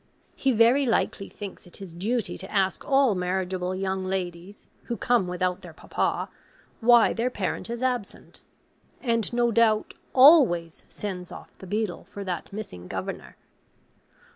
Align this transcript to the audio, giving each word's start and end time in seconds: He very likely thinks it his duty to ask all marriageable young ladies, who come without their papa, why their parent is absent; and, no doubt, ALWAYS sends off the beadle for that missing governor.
He 0.35 0.51
very 0.51 0.87
likely 0.87 1.29
thinks 1.29 1.67
it 1.67 1.77
his 1.77 1.93
duty 1.93 2.35
to 2.39 2.51
ask 2.51 2.83
all 2.83 3.13
marriageable 3.13 3.75
young 3.75 4.03
ladies, 4.03 4.67
who 4.85 4.97
come 4.97 5.27
without 5.27 5.61
their 5.61 5.73
papa, 5.75 6.27
why 6.79 7.13
their 7.13 7.29
parent 7.29 7.69
is 7.69 7.83
absent; 7.83 8.41
and, 8.99 9.31
no 9.31 9.51
doubt, 9.51 9.93
ALWAYS 10.15 10.81
sends 10.89 11.31
off 11.31 11.55
the 11.59 11.67
beadle 11.67 12.05
for 12.05 12.23
that 12.23 12.51
missing 12.51 12.87
governor. 12.87 13.37